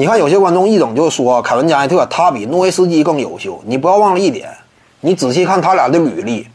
[0.00, 4.48] 你看有些观众一整就说凯文加内特他比诺维斯基更优秀，你不要忘了一点，
[5.00, 6.48] 你仔细看他俩的履历，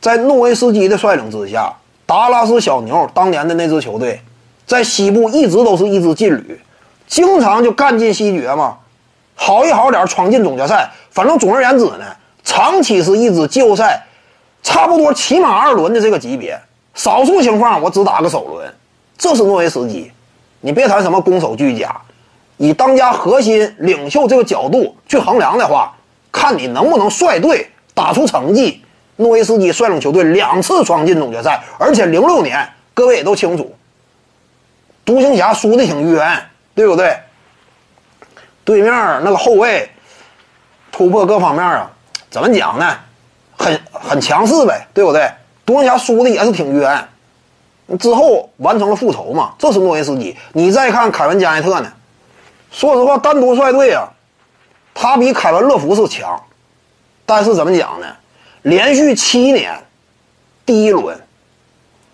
[0.00, 1.72] 在诺维斯基的率领之下，
[2.06, 4.20] 达拉斯小牛当年的那支球队，
[4.66, 6.60] 在西部一直都是一支劲旅，
[7.06, 8.78] 经常就干进西决嘛，
[9.36, 12.04] 好一好点闯进总决赛，反正总而言之呢，
[12.42, 14.04] 长期是一支季后赛，
[14.64, 16.60] 差不多起码二轮的这个级别，
[16.94, 18.74] 少数情况我只打个首轮，
[19.16, 20.10] 这是诺维斯基，
[20.60, 21.96] 你别谈什么攻守俱佳。
[22.56, 25.94] 以当家核心领袖这个角度去衡量的话，
[26.32, 28.82] 看你能不能率队打出成绩。
[29.18, 33.74] 诺维斯基率领球队两次闯进总决赛，而且零六年各位也都清楚，
[35.06, 36.38] 独行侠输的挺冤，
[36.74, 37.16] 对不对？
[38.62, 38.92] 对面
[39.24, 39.88] 那个后卫
[40.92, 41.90] 突破各方面啊，
[42.28, 42.94] 怎么讲呢？
[43.56, 45.30] 很很强势呗，对不对？
[45.64, 47.08] 独行侠输的也是挺冤，
[47.98, 50.36] 之后完成了复仇嘛，这是诺维斯基。
[50.52, 51.90] 你再看凯文加内特呢？
[52.76, 54.06] 说实话，单独率队啊，
[54.92, 56.38] 他比凯文·乐福是强，
[57.24, 58.06] 但是怎么讲呢？
[58.60, 59.72] 连续七年，
[60.66, 61.18] 第一轮，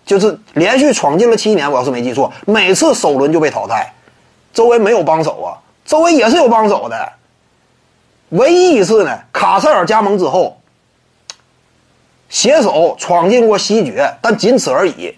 [0.05, 3.93] 就是连续闯进了七年，我要是没记错，每次首轮就被淘汰，
[4.53, 7.11] 周围没有帮手啊，周围也是有帮手的，
[8.29, 10.61] 唯一一次呢，卡塞尔加盟之后，
[12.29, 15.13] 携手闯进过西决，但仅此而已。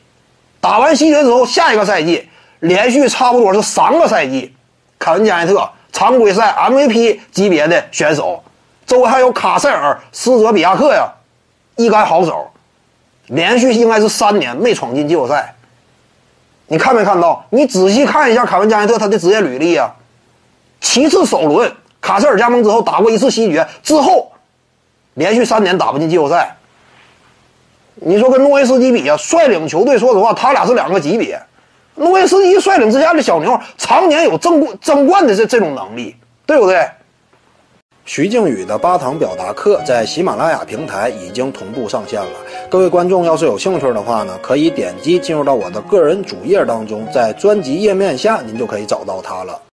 [0.59, 2.27] 打完西决之后，下一个赛季
[2.61, 4.51] 连续差不多是三个赛季。
[5.05, 8.43] 凯文加内特常规赛 MVP 级别的选手，
[8.87, 11.07] 周围还有卡塞尔、斯泽比亚克呀，
[11.75, 12.49] 一干好手，
[13.27, 15.53] 连续应该是三年没闯进季后赛。
[16.65, 17.45] 你看没看到？
[17.51, 19.93] 你仔细看一下凯文加内特他的职业履历啊，
[20.81, 24.31] 七次首轮，卡塞尔加盟之后打过一次西决，之后
[25.13, 26.55] 连续三年打不进季后赛。
[27.93, 31.39] 你说跟诺维斯基比啊，率领球队，说实话，他俩是两个级别。
[31.95, 36.15] 诺维斯一率领之下的小牛常年有争冠争冠的这这种能力，
[36.45, 36.85] 对不对？
[38.07, 42.37] 徐静宇的八堂表达课在喜马拉雅平台已经同步上线了。
[42.69, 49.59] 各位观众要是有兴趣的话呢，可以点击进入到我的个人主页当中，在专辑页面下您就可以找到它了。